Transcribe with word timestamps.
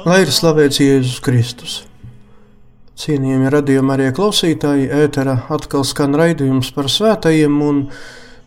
Lai 0.00 0.22
ir 0.24 0.30
slavēts 0.32 0.78
Jēzus 0.80 1.18
Kristus. 1.20 1.72
Cienījami 2.96 3.50
radījumi 3.52 3.92
arī 3.92 4.06
klausītāji, 4.16 4.86
ētera 4.96 5.34
atkal 5.52 5.84
skan 5.84 6.16
raidījums 6.16 6.70
par 6.72 6.88
svētajiem, 6.88 7.58
un 7.60 7.82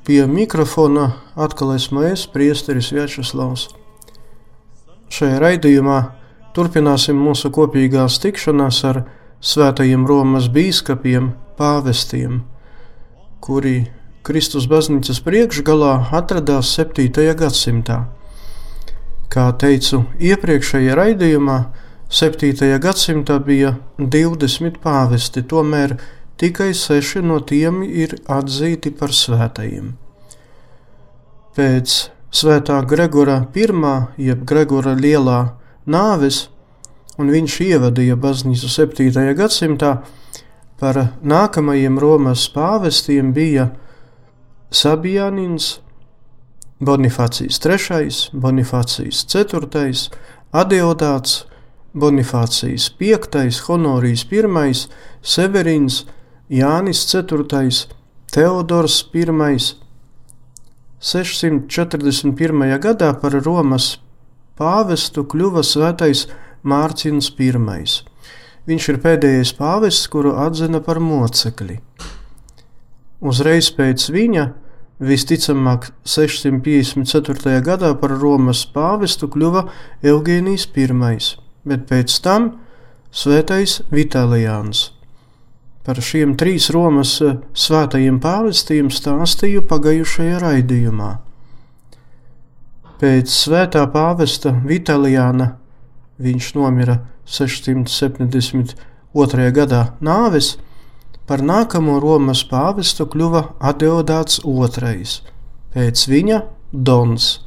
pie 0.08 0.24
mikrofona 0.26 1.12
atkal 1.38 1.76
esmu 1.76 2.08
es, 2.08 2.24
priesteris 2.26 2.90
Vjačeslavs. 2.96 3.68
Šajā 5.14 5.38
raidījumā 5.44 6.00
turpināsim 6.58 7.22
mūsu 7.22 7.54
kopīgās 7.54 8.18
tikšanās 8.24 8.82
ar 8.90 9.04
svētajiem 9.38 10.08
Romas 10.10 10.50
bīskapiem, 10.50 11.36
pāvestiem, 11.60 12.42
kuri 13.46 13.92
Kristus 14.26 14.66
baznīcas 14.72 15.22
priekšgalā 15.22 16.00
atradās 16.18 16.74
7. 16.80 17.14
gadsimtā. 17.38 18.02
Kā 19.34 19.48
teicu 19.58 20.04
iepriekšējā 20.22 20.94
raidījumā, 20.94 21.58
7. 22.14 22.68
gadsimtā 22.78 23.40
bija 23.42 23.72
20 23.98 24.76
pāvesti, 24.84 25.42
tomēr 25.42 25.96
tikai 26.38 26.70
6 26.78 27.24
no 27.26 27.40
tiem 27.42 27.82
ir 27.82 28.14
atzīti 28.30 28.92
par 28.94 29.10
svētajiem. 29.10 29.96
Pēc 31.58 31.96
svētā 32.30 32.78
Gregora 32.86 33.40
I, 33.58 33.66
jeb 34.22 34.46
Gregora 34.46 34.94
lielā 34.94 35.40
nāves, 35.90 36.48
un 37.18 37.34
viņš 37.34 37.60
ievadīja 37.66 38.16
baznīcu 38.18 38.70
7. 38.70 39.34
gadsimtā, 39.34 39.96
par 40.78 41.00
nākamajiem 41.26 41.98
Romas 41.98 42.46
pāvestiem 42.54 43.34
bija 43.34 43.72
Sabijānins, 44.70 45.80
Bonifācijas 46.82 47.60
III, 47.62 48.32
Bonifācijas 48.34 49.26
IV, 49.30 50.10
Adeodāts, 50.54 51.46
Bonifācijas 51.94 52.90
V, 53.00 53.14
Honorijas 53.68 54.26
I, 54.32 54.74
Severins, 55.22 56.06
Jānis 56.50 57.06
IV, 57.14 57.88
Teodors 58.34 59.04
I. 59.14 59.58
641. 61.00 62.80
gadā 62.80 63.14
par 63.20 63.34
Romas 63.44 64.00
pāvestu 64.58 65.26
kļuva 65.28 65.62
svētais 65.62 66.28
Mārciņš 66.64 67.30
I. 67.38 67.86
Viņš 68.64 68.90
ir 68.90 69.00
pēdējais 69.04 69.54
pāvests, 69.58 70.08
kuru 70.08 70.38
atzina 70.40 70.80
par 70.82 71.00
mocekli. 71.04 71.82
Uzreiz 73.20 73.70
pēc 73.76 74.10
viņa, 74.10 74.46
visticamāk, 75.04 75.90
654. 76.08 77.60
gadā 77.66 77.94
par 78.00 78.16
Romas 78.22 78.64
pāvestu 78.66 79.28
kļuva 79.32 79.68
Eugēnijas 80.04 80.68
I 80.76 80.88
bet 81.64 81.88
pēc 81.90 82.20
tam 82.24 82.52
Svētais 83.14 83.84
Vitālijāns. 83.94 84.90
Par 85.86 86.00
šiem 86.02 86.34
trīs 86.40 86.72
Romas 86.74 87.22
eh, 87.22 87.36
svētajiem 87.54 88.18
pāvestiem 88.24 88.90
stāstīju 88.90 89.62
pagājušajā 89.70 90.40
raidījumā. 90.42 91.12
Pēc 93.04 93.28
svētā 93.30 93.84
pāvesta 93.94 94.56
Vitālijāna 94.66 95.62
viņš 96.24 96.56
nomira 96.56 96.96
672. 97.28 99.52
gadā 99.54 99.82
nāves, 100.02 100.58
par 101.28 101.42
nākamo 101.42 102.00
Romas 102.04 102.44
pāvestu 102.48 103.06
kļuva 103.10 103.44
Adeodāts 103.64 104.40
II, 104.44 105.22
pēc 105.74 106.08
viņa 106.10 106.42
Dons. 106.74 107.40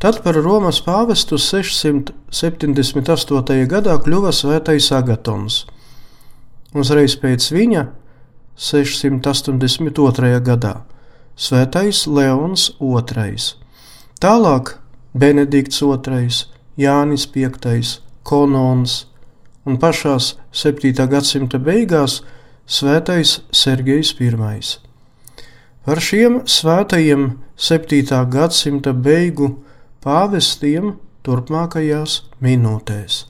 Tad 0.00 0.22
par 0.24 0.34
Romas 0.40 0.80
pāvestu 0.80 1.36
678. 1.36 3.66
gadā 3.68 4.00
kļuva 4.00 4.32
Svētais 4.32 4.88
Agatons. 4.96 5.68
Uzreiz 6.72 7.20
pēc 7.20 7.52
viņa 7.52 7.92
682. 8.56 10.40
gadā 10.46 10.74
Svētais 11.36 12.06
Leons 12.06 12.70
II. 12.80 13.36
Tālāk 14.20 14.80
Benedikts 15.12 15.82
II, 15.82 16.28
Jānis 16.76 17.26
V, 17.34 17.50
Konons 18.22 19.06
un 19.66 19.78
pašās 19.80 20.36
7. 20.52 21.06
gadsimta 21.08 21.58
beigās 21.58 22.22
Svētais 22.70 23.40
Sergejs 23.50 24.12
I. 24.22 24.28
Par 25.82 25.98
šiem 25.98 26.36
svētajiem 26.46 27.24
7. 27.58 28.20
gadsimta 28.30 28.92
beigu 28.94 29.48
pāvestiem 30.06 30.92
turpmākajās 31.26 32.20
minūtēs. 32.38 33.29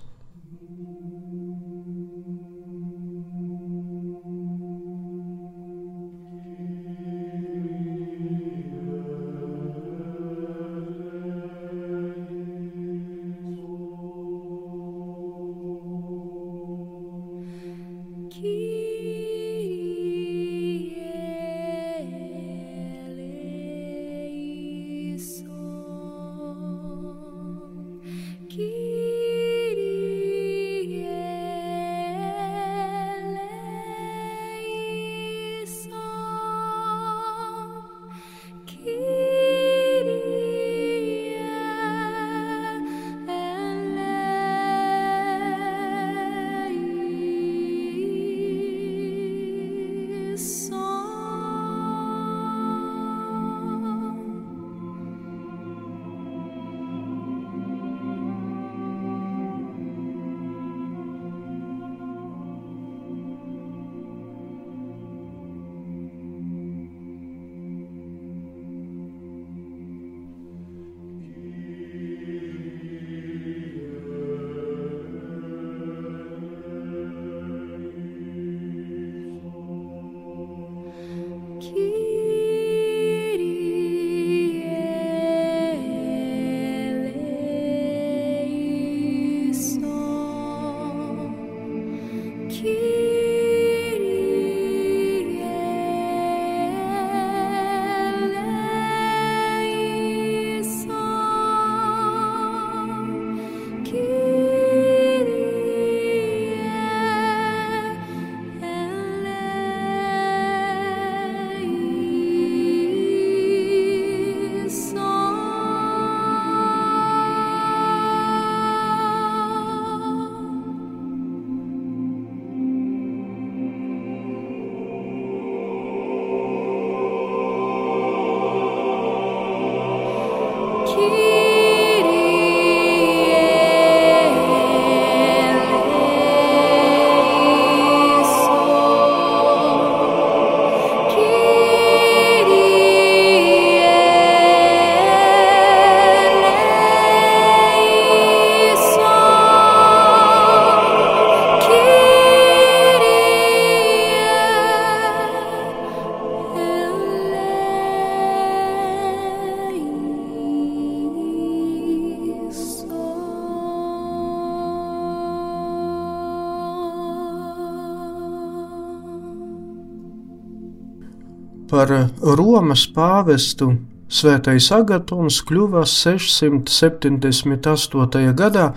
Par 171.80 171.88
Romas 172.20 172.82
pāvestu 172.92 173.70
Svētais 174.12 174.66
Agatons 174.74 175.38
kļuva 175.48 175.86
678. 175.88 178.34
gadā, 178.36 178.74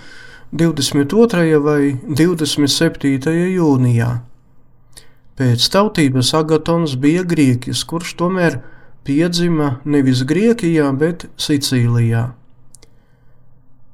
22. 0.53 1.59
vai 1.65 1.97
27. 2.07 3.33
jūnijā. 3.57 4.07
Pēc 5.35 5.67
tautības 5.73 6.33
Agatons 6.37 6.95
bija 6.95 7.23
grieķis, 7.27 7.83
kurš 7.89 8.15
tomēr 8.23 8.61
piedzima 9.03 9.83
nevis 9.83 10.23
Grieķijā, 10.23 10.87
bet 10.95 11.27
Sicīlijā. 11.35 12.31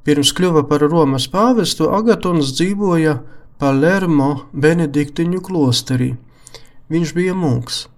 Pirms 0.05 0.29
kļuva 0.37 0.69
par 0.69 0.85
Romas 0.85 1.25
pāvestu, 1.31 1.89
Agatons 1.97 2.53
dzīvoja 2.59 3.25
Palermo 3.57 4.45
Benediktiņu 4.53 5.41
klosterī. 5.49 6.13
Viņš 6.93 7.09
bija 7.17 7.33
mūks. 7.33 7.89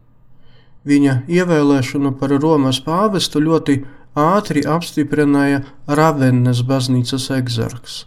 Viņa 0.87 1.17
ievēlēšanu 1.29 2.15
par 2.17 2.33
Romas 2.41 2.79
pāvestu 2.81 3.41
ļoti 3.43 3.81
ātri 4.17 4.63
apstiprināja 4.65 5.61
Ravennes 5.87 6.63
baznīcas 6.67 7.29
egzarks. 7.35 8.05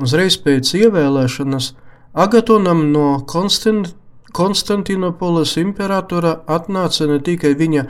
Uzreiz 0.00 0.38
pēc 0.40 0.70
ievēlēšanas 0.78 1.72
Agatonam 2.12 2.86
no 2.92 3.24
Konstant 3.26 3.94
Konstantinopolis 4.32 5.58
imperatora 5.60 6.38
atnāca 6.48 7.04
ne 7.10 7.18
tikai 7.20 7.52
viņa 7.58 7.82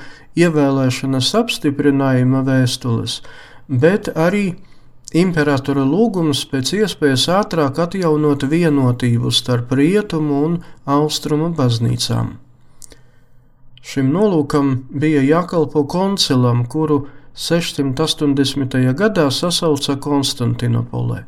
ievēlēšanas 0.42 1.28
apstiprinājuma 1.38 2.42
vēstules, 2.48 3.20
bet 3.68 4.10
arī 4.18 4.56
imperatora 5.22 5.84
lūgums 5.86 6.42
pēc 6.50 6.72
iespējas 6.80 7.28
ātrāk 7.36 7.78
atjaunot 7.84 8.48
vienotību 8.50 9.30
starp 9.30 9.70
rietumu 9.78 10.40
un 10.48 10.56
austrumu 10.98 11.52
baznīcām. 11.54 12.34
Šim 13.82 14.12
nolūkam 14.14 14.84
bija 14.90 15.22
jākalpo 15.26 15.82
koncilam, 15.90 16.64
kuru 16.70 17.06
680. 17.34 18.76
gadā 18.94 19.26
sasauca 19.30 19.96
Konstantinopolē. 19.98 21.24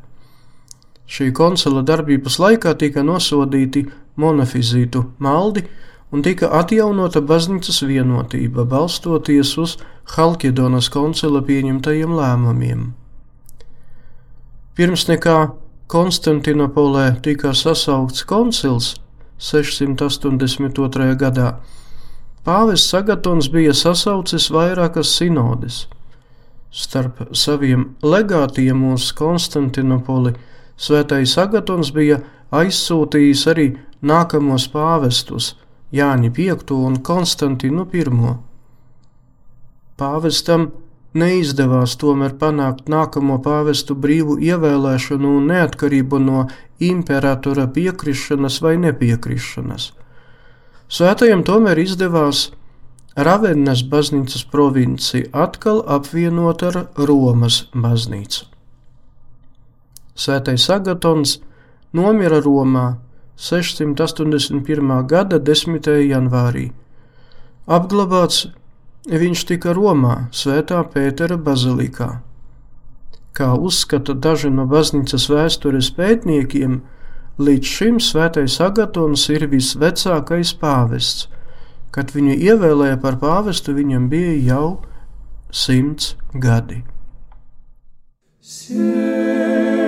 Šī 1.05 1.33
koncila 1.37 1.83
darbības 1.83 2.39
laikā 2.41 2.77
tika 2.81 3.03
nosodīti 3.05 3.85
monofizītu 4.17 5.03
maldi 5.19 5.65
un 6.15 6.23
tika 6.23 6.49
atjaunota 6.61 7.21
baznīcas 7.21 7.83
vienotība, 7.83 8.65
balstoties 8.65 9.57
uz 9.59 9.77
Halkidonas 10.15 10.89
koncila 10.95 11.43
pieņemtajiem 11.43 12.15
lēmumiem. 12.15 12.93
Pirms 14.79 15.09
nekā 15.11 15.39
Konstantinopolē 15.91 17.21
tika 17.23 17.53
sasaukts 17.55 18.25
koncils 18.25 18.95
682. 19.39 21.17
gadā, 21.21 21.57
Pāvests 22.45 22.93
Agatons 22.97 23.49
bija 23.49 23.73
sasaucis 23.73 24.51
vairākas 24.53 25.15
sinodes. 25.17 25.87
Starp 26.75 27.23
saviem 27.33 27.95
legātiem 28.03 28.83
uz 28.93 29.13
Konstantinopoli 29.17 30.35
Svētais 30.77 31.37
Agatons 31.39 31.93
bija 31.95 32.19
aizsūtījis 32.53 33.47
arī 33.53 33.67
nākamos 34.03 34.67
pāvestus 34.73 35.55
Jāni 35.95 36.33
V 36.35 36.51
un 36.75 37.01
Konstantinu 37.01 37.87
I. 37.95 38.05
Pāvestam 39.97 40.73
neizdevās 41.15 41.97
tomēr 41.97 42.35
panākt 42.37 42.89
nākamo 42.91 43.39
pāvestu 43.41 43.95
brīvu 43.95 44.41
ievēlēšanu 44.43 45.37
un 45.39 45.47
neatkarību 45.53 46.19
no 46.19 46.49
imperatora 46.83 47.69
piekrišanas 47.69 48.61
vai 48.61 48.77
nepiekrišanas. 48.83 49.93
Svētajam 50.93 51.43
tomēr 51.45 51.81
izdevās 51.81 52.51
Ravennas 53.17 53.85
baznīcas 53.89 54.45
provinci 54.51 55.23
atkal 55.33 55.81
apvienot 55.89 56.63
ar 56.67 56.81
Romas 56.99 57.65
baznīcu. 57.73 58.45
Svētais 60.15 60.69
Agatons 60.71 61.39
nomira 61.93 62.41
Romā 62.45 62.99
681. 63.37 65.07
gada 65.11 65.41
10. 65.41 65.89
janvārī. 66.05 66.69
Apglabāts 67.67 68.45
viņš 69.09 69.47
tika 69.49 69.73
Romā, 69.75 70.29
Svētā 70.31 70.85
Pētera 70.93 71.39
bazilikā. 71.41 72.21
Kā 73.35 73.55
uzskata 73.57 74.15
daži 74.15 74.53
no 74.53 74.69
baznīcas 74.71 75.27
vēstures 75.33 75.91
pētniekiem, 75.97 76.83
Līdz 77.35 77.67
šim 77.67 77.97
svētais 77.99 78.61
Agatons 78.63 79.27
ir 79.35 79.49
visvecākais 79.51 80.53
pāvests. 80.61 81.27
Kad 81.95 82.15
viņu 82.15 82.37
ievēlēja 82.39 82.99
par 83.03 83.19
pāvestu, 83.23 83.75
viņam 83.75 84.07
bija 84.11 84.35
jau 84.53 84.69
simts 85.51 86.15
gadi. 86.35 86.83
Sie. 88.41 89.84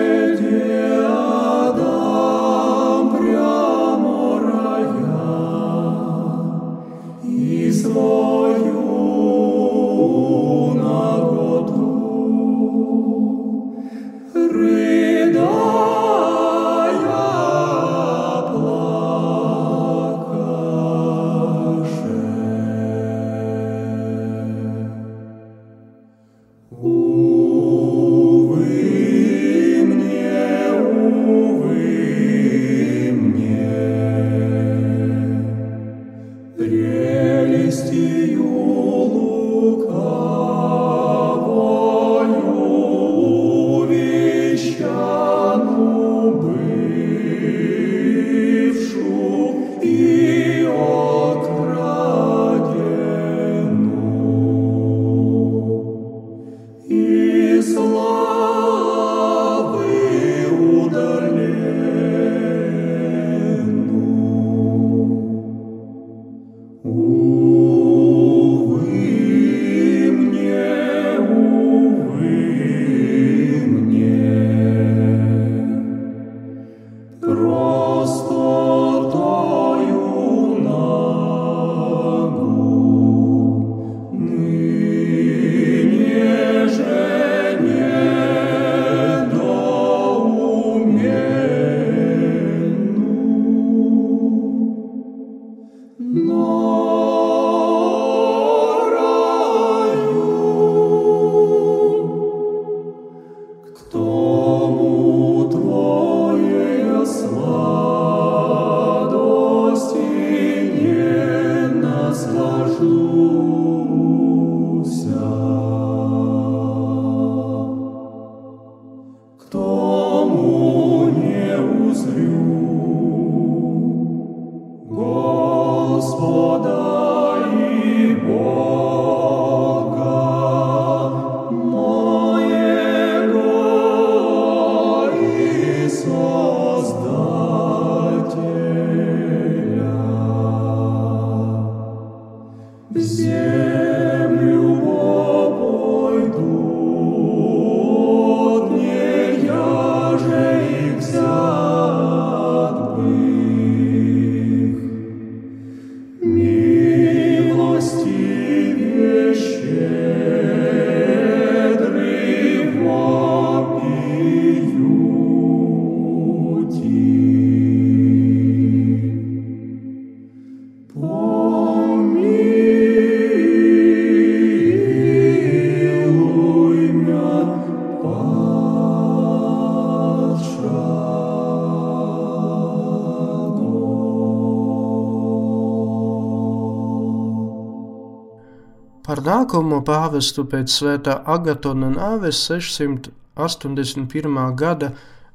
Nākamo 189.26 189.80
pāvestu 189.86 190.44
pēc 190.50 190.70
svētā 190.70 191.16
Agatona 191.26 191.88
nāves 191.90 192.38
681. 192.46 194.38
gada 194.60 194.92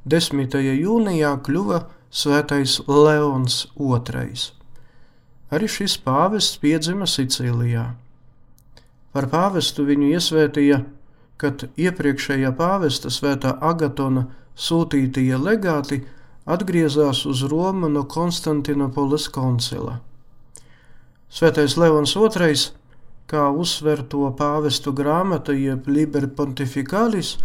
10. 0.07 0.55
jūnijā 0.61 1.31
kļuva 1.45 1.79
svētais 2.11 2.79
Leons 2.87 3.67
II. 3.75 4.45
Arī 5.51 5.67
šis 5.67 5.97
pāvests 6.05 6.59
piedzima 6.63 7.05
Sicīlijā. 7.09 7.85
Par 9.11 9.27
pāvestu 9.27 9.83
viņu 9.87 10.13
iesvētīja, 10.15 10.83
kad 11.41 11.67
iepriekšējā 11.75 12.51
pāvesta 12.55 13.11
svētā 13.11 13.57
Agatona 13.59 14.27
sūtītie 14.55 15.35
legāti 15.35 16.03
atgriezās 16.45 17.25
uz 17.27 17.43
Romu 17.51 17.89
no 17.91 18.05
Konstantinopolis 18.07 19.27
koncila. 19.33 19.99
Svētais 21.31 21.77
Leons 21.79 22.15
II, 22.15 22.55
kā 23.31 23.47
uzsver 23.63 24.03
to 24.11 24.27
pāvestu 24.37 24.93
grāmata, 24.95 25.55
jeb 25.55 25.87
Liber 25.87 26.27
Pontificalis, 26.35 27.37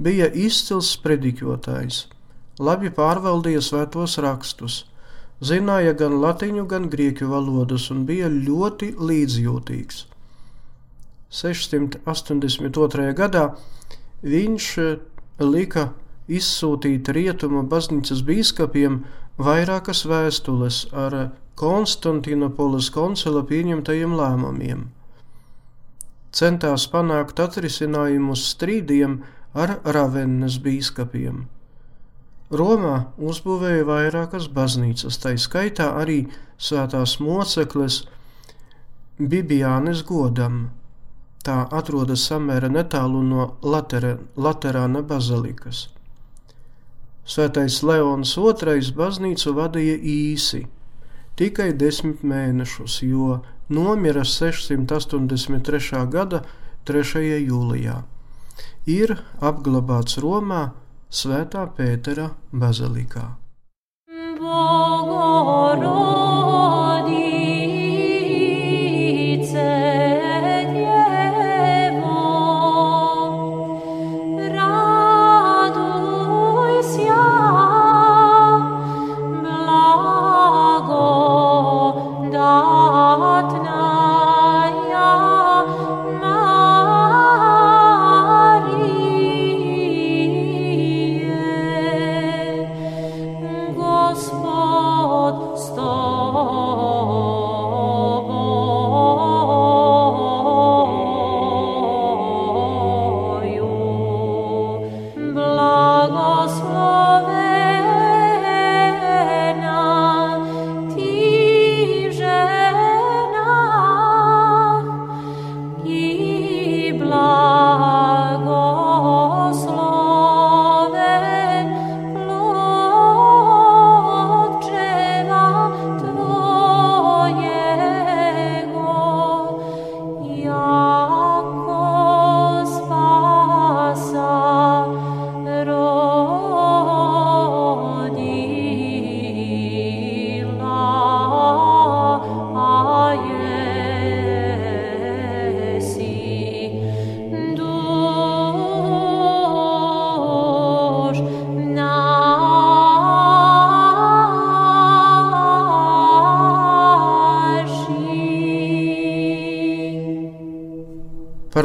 bija 0.00 0.26
izcils 0.28 0.96
prediķotājs, 1.04 2.04
labi 2.58 2.90
pārvaldīja 2.96 3.62
svētos 3.64 4.18
rakstus, 4.24 4.84
zināja 5.40 5.94
gan 5.96 6.18
latīņu, 6.22 6.66
gan 6.68 6.90
grieķu 6.92 7.30
valodas 7.30 7.88
un 7.94 8.04
bija 8.08 8.28
ļoti 8.28 8.94
līdzjūtīgs. 8.98 10.04
682. 11.30 13.12
gadā 13.14 13.44
viņš 14.26 14.68
lika 15.46 15.90
izsūtīt 16.30 17.08
rietumu 17.14 17.62
baznīcas 17.70 18.24
biskupiem 18.26 19.04
vairākas 19.38 20.02
vēstules 20.10 20.88
ar 20.92 21.20
Konstantinopolis 21.60 22.88
koncila 22.94 23.42
pieņemtajiem 23.46 24.16
lēmumiem. 24.16 24.88
Centās 26.30 26.86
panākt 26.90 27.40
atrisinājumu 27.42 28.36
uz 28.36 28.44
strīdiem 28.52 29.16
ar 29.58 29.80
Ravennas 29.82 30.60
biskupiem. 30.62 31.48
Romā 32.50 32.94
uzbūvēja 33.18 33.86
vairākas 33.86 34.48
baznīcas, 34.54 35.18
tā 35.22 35.36
skaitā 35.38 35.92
arī 35.98 36.24
svētās 36.58 37.18
mocekles 37.22 38.04
Bibiānes 39.20 40.02
godam. 40.06 40.70
Tā 41.46 41.62
atrodas 41.72 42.26
samēra 42.28 42.68
netālu 42.68 43.22
no 43.24 43.46
Latera, 43.62 44.16
Laterāna 44.36 45.02
bazilikas. 45.02 45.88
Svētais 47.24 47.82
Leons 47.86 48.34
II 48.36 48.90
baznīcu 48.98 49.54
vadīja 49.54 49.96
īsi, 50.14 50.64
tikai 51.38 51.70
desmit 51.72 52.24
mēnešus, 52.26 53.02
jo 53.06 53.38
nomira 53.70 54.24
683. 54.26 56.06
gada 56.10 56.42
3. 56.84 57.22
jūlijā. 57.46 58.02
Ir 58.90 59.14
apglabāts 59.40 60.18
Romā 60.22 60.70
Svētā 61.10 61.66
Pētera 61.76 62.30
bazilikā. 62.52 63.36
Par 64.40 66.19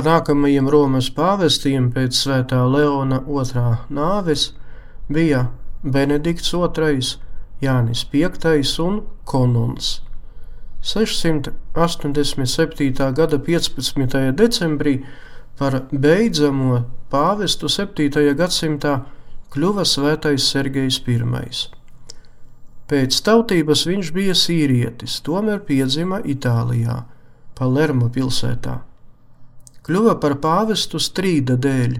nākamajiem 0.05 0.69
Romas 0.71 1.09
pāvestiem 1.13 1.91
pēc 1.93 2.15
svētā 2.17 2.63
Leona 2.69 3.19
otrā 3.25 3.77
nāves 3.89 4.53
bija 5.09 5.47
Benedikts 5.83 6.53
II, 6.53 6.99
Jānis 7.61 8.05
V 8.11 8.29
un 8.85 9.01
Konons. 9.25 10.01
687. 10.85 13.13
gada 13.17 13.37
15. 13.39 14.31
decembrī 14.37 15.05
par 15.57 15.81
beidzamo 15.91 16.83
pāvestu 17.09 17.69
7. 17.69 18.35
gadsimtā 18.37 18.99
kļuva 19.53 19.85
svētais 19.85 20.43
Sergejs 20.51 21.01
I. 21.07 21.17
Pēc 22.85 23.21
tautības 23.25 23.85
viņš 23.89 24.11
bija 24.13 24.33
sīrietis, 24.37 25.21
tomēr 25.25 25.59
piedzima 25.65 26.21
Itālijā, 26.21 27.03
Palermo 27.57 28.09
pilsētā 28.09 28.94
kļuva 29.85 30.17
par 30.21 30.37
pāvestu 30.41 30.99
strīda 31.01 31.57
dēļ. 31.61 31.95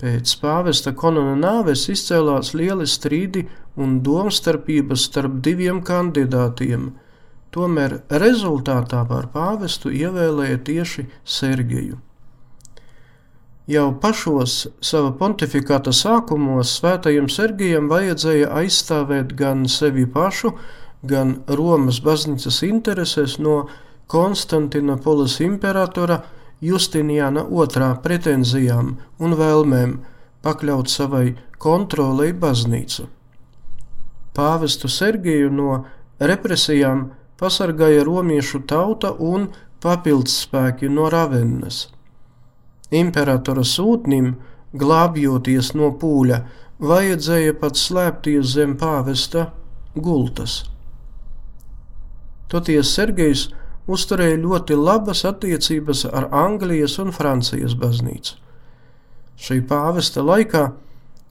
Pēc 0.00 0.32
pāvesta 0.40 0.94
konona 0.96 1.34
nāves 1.36 1.84
izcēlās 1.92 2.54
lieli 2.56 2.86
strīdi 2.88 3.44
un 3.76 3.98
domstarpības 4.04 5.04
starp 5.10 5.42
diviem 5.44 5.82
kandidātiem, 5.84 6.86
tomēr 7.52 7.98
rezultātā 8.22 9.02
par 9.08 9.28
pāvestu 9.34 9.92
ievēlēja 9.92 10.62
tieši 10.70 11.04
Sergeju. 11.24 12.00
Jau 13.70 13.86
pašos 14.02 14.54
sava 14.82 15.12
pontifikāta 15.20 15.92
sākumos 15.94 16.72
svētajam 16.80 17.28
Sergejam 17.30 17.92
vajadzēja 17.92 18.48
aizstāvēt 18.62 19.36
gan 19.38 19.68
sevi 19.70 20.08
pašu, 20.10 20.56
gan 21.06 21.36
Romas 21.46 22.00
baznīcas 22.02 22.64
intereses 22.66 23.36
no 23.38 23.66
Konstantinopolis 24.10 25.36
imperatora 25.44 26.22
Justiniāna 26.60 27.46
otrā 27.48 27.94
pretenzijām 28.04 28.96
un 29.18 29.36
vēlmēm 29.38 29.94
pakļaut 30.44 30.92
savai 30.92 31.36
kontrolei 31.60 32.34
baznīcu. 32.36 33.06
Pāvestu 34.36 34.88
Sergiju 34.92 35.48
no 35.52 35.78
represijām 36.20 37.08
pasargāja 37.40 38.04
romiešu 38.04 38.62
tauta 38.68 39.12
un 39.16 39.48
papildspēki 39.80 40.90
no 40.92 41.08
Ravennas. 41.12 41.86
Imperatora 42.90 43.64
sūtnim, 43.64 44.34
glābjoties 44.76 45.72
no 45.78 45.92
pūļa, 46.00 46.42
vajadzēja 46.80 47.56
pat 47.60 47.80
slēpties 47.80 48.52
zem 48.56 48.76
pāvesta 48.80 49.48
gultas. 49.94 50.64
Toties 52.50 52.92
Sergejs 52.96 53.48
uzturēja 53.94 54.38
ļoti 54.42 54.76
labas 54.78 55.24
attiecības 55.28 56.04
ar 56.10 56.28
Anglijas 56.34 56.98
un 57.02 57.12
Francijas 57.14 57.74
baznīcu. 57.78 58.36
Šī 59.40 59.60
pāvesta 59.66 60.22
laikā 60.24 60.70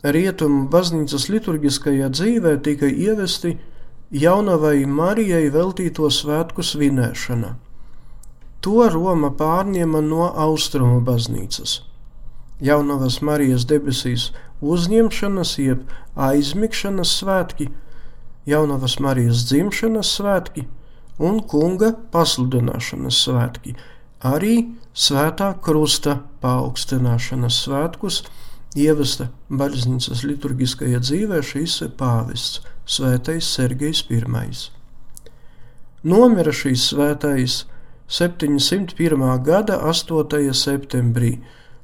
rietumu 0.03 0.67
baznīcas 0.71 1.27
liturgiskajā 1.29 2.09
dzīvē 2.15 2.55
tika 2.65 2.89
ievesti 2.89 3.57
jaunavai 4.11 4.85
Marijai 4.85 5.49
veltīto 5.53 6.09
svētku 6.09 6.65
svinēšana. 6.65 7.53
To 8.65 8.87
Roma 8.91 9.29
pārņēma 9.39 10.01
no 10.03 10.31
austrumu 10.47 10.99
baznīcas. 11.05 11.79
Jaunavas 12.59 13.21
Marijas 13.23 13.63
debesīs 13.69 14.31
uzņemšanas, 14.59 15.53
jeb 15.63 15.85
aizmigšanas 16.19 17.13
svētki, 17.21 17.69
Jaunavas 18.49 18.97
Marijas 18.99 19.45
dzimšanas 19.47 20.11
svētki 20.17 20.65
un 21.19 21.41
kunga 21.43 21.91
pasludināšanas 22.13 23.21
svētki, 23.25 23.75
arī 24.25 24.55
svētā 24.95 25.53
krusta 25.63 26.19
paaugstināšanas 26.43 27.63
svētkus 27.65 28.23
ievesta 28.79 29.29
baznīcas 29.49 30.23
liturgiskajā 30.27 31.01
dzīvē 31.03 31.41
šīs 31.45 31.79
pāvests, 31.99 32.61
svētais 32.85 33.47
Sergejs 33.55 34.05
I. 34.09 34.21
Nomira 36.03 36.51
šīs 36.55 36.89
svētais 36.93 37.65
701. 38.07 39.43
gada 39.43 39.79
8. 39.85 40.53
septembrī, 40.53 41.39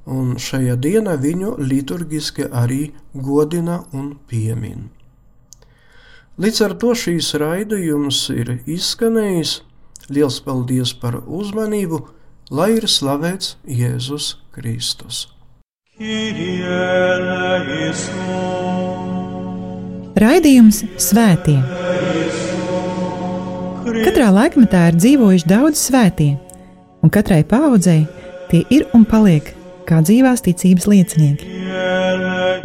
un 0.06 0.38
šajā 0.39 0.78
dienā 0.80 1.17
viņu 1.21 1.58
liturgiski 1.60 2.48
arī 2.52 2.93
godina 3.13 3.84
un 3.91 4.15
piemin. 4.30 4.89
Līdz 6.36 6.58
ar 6.65 6.74
to 6.76 6.89
šīs 7.00 7.30
raidījums 7.39 8.17
ir 8.34 8.50
izskanējis. 8.67 9.62
Liels 10.12 10.41
paldies 10.43 10.91
par 11.00 11.21
uzmanību, 11.24 12.02
lai 12.52 12.74
ir 12.76 12.89
slavēts 12.91 13.54
Jēzus 13.63 14.34
Kristus! 14.52 15.30
Raidījums 20.19 20.82
Svētie. 21.00 21.56
Katrā 24.04 24.28
laikmetā 24.36 24.89
ir 24.91 24.98
dzīvojuši 25.00 25.48
daudz 25.48 25.86
svētie, 25.88 26.34
un 27.00 27.13
katrai 27.15 27.45
paudzei 27.48 28.02
tie 28.52 28.65
ir 28.76 28.84
un 28.91 29.08
paliek 29.08 29.54
kā 29.88 30.02
dzīvās 30.04 30.43
ticības 30.43 30.89
liecinieki. 30.91 31.48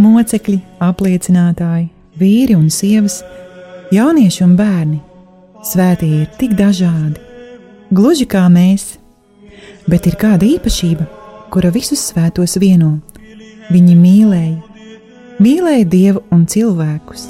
Mocekļi, 0.02 0.58
apliecinātāji, 0.82 1.86
vīri 2.18 2.58
un 2.58 2.66
sievas, 2.66 3.20
jaunieši 3.94 4.44
un 4.46 4.56
bērni. 4.58 5.00
Svētie 5.66 6.22
ir 6.22 6.32
tik 6.40 6.56
dažādi, 6.56 7.20
gluži 7.92 8.24
kā 8.24 8.46
mēs, 8.48 8.94
bet 9.90 10.08
ir 10.08 10.16
kāda 10.20 10.48
īpašība, 10.48 11.04
kura 11.52 11.72
visus 11.74 12.00
svētos 12.08 12.56
vieno 12.62 12.96
Viņi 13.70 13.92
mīlēja, 13.94 14.56
mīlēja 15.38 15.84
Dievu 15.92 16.24
un 16.34 16.40
cilvēkus. 16.50 17.28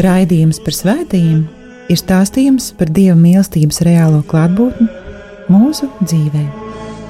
Raidījums 0.00 0.58
par 0.64 0.74
svētījumiem 0.74 1.44
ir 1.92 2.00
stāstījums 2.02 2.72
par 2.80 2.90
Dieva 2.90 3.14
mīlestības 3.20 3.78
reālo 3.86 4.24
klātbūtni 4.26 4.88
mūsu 5.54 5.86
dzīvē. 6.02 6.42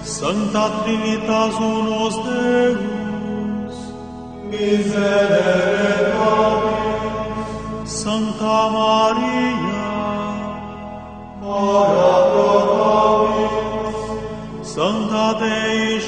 Santa 0.05 0.67
Trinitas 0.83 1.57
unos 1.65 2.21
Deus, 2.29 3.00
Miserere 4.51 6.11
nobis, 6.19 7.51
Santa 7.89 8.59
Maria, 8.75 9.87
ora 11.41 12.11
pro 12.33 12.53
nobis, 12.81 13.99
Santa 14.67 15.35
Dei 15.35 16.00